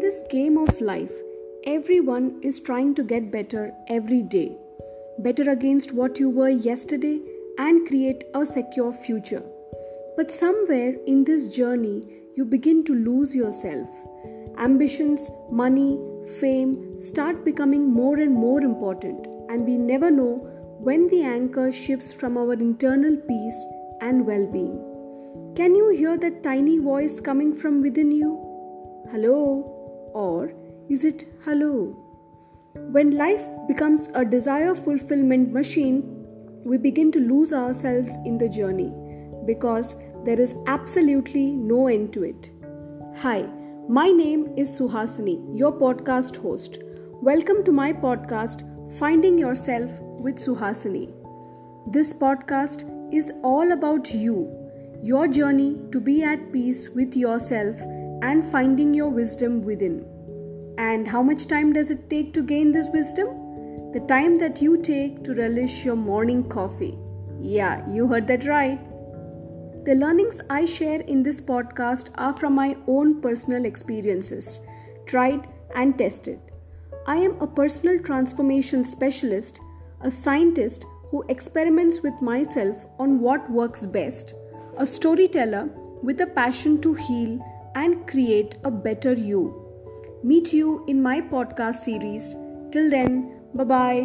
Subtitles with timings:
[0.00, 1.12] this game of life,
[1.64, 4.56] everyone is trying to get better every day.
[5.20, 7.20] Better against what you were yesterday
[7.58, 9.44] and create a secure future.
[10.16, 13.88] But somewhere in this journey, you begin to lose yourself.
[14.58, 15.96] Ambitions, money,
[16.40, 20.50] fame start becoming more and more important, and we never know
[20.80, 23.66] when the anchor shifts from our internal peace
[24.00, 25.54] and well being.
[25.54, 28.47] Can you hear that tiny voice coming from within you?
[29.10, 30.10] Hello?
[30.12, 30.52] Or
[30.90, 31.96] is it hello?
[32.74, 36.02] When life becomes a desire fulfillment machine,
[36.62, 38.92] we begin to lose ourselves in the journey
[39.46, 42.50] because there is absolutely no end to it.
[43.22, 43.48] Hi,
[43.88, 46.80] my name is Suhasini, your podcast host.
[47.22, 48.62] Welcome to my podcast,
[48.98, 51.14] Finding Yourself with Suhasini.
[51.90, 54.54] This podcast is all about you,
[55.02, 57.80] your journey to be at peace with yourself
[58.22, 60.06] and finding your wisdom within.
[60.78, 63.28] And how much time does it take to gain this wisdom?
[63.92, 66.98] The time that you take to relish your morning coffee.
[67.40, 68.78] Yeah, you heard that right.
[69.84, 74.60] The learnings I share in this podcast are from my own personal experiences,
[75.06, 76.40] tried and tested.
[77.06, 79.60] I am a personal transformation specialist,
[80.02, 84.34] a scientist who experiments with myself on what works best,
[84.76, 85.70] a storyteller
[86.02, 87.40] with a passion to heal
[87.80, 89.42] and create a better you.
[90.22, 92.34] Meet you in my podcast series.
[92.72, 93.12] Till then,
[93.54, 94.00] bye bye.